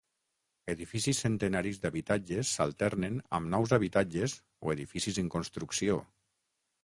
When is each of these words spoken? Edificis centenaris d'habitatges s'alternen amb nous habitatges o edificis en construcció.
Edificis 0.73 1.19
centenaris 1.25 1.81
d'habitatges 1.83 2.53
s'alternen 2.59 3.19
amb 3.39 3.53
nous 3.55 3.75
habitatges 3.77 4.37
o 4.69 4.75
edificis 4.77 5.19
en 5.25 5.33
construcció. 5.37 5.99